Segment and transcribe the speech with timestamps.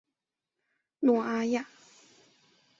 [1.01, 1.67] 诺阿亚。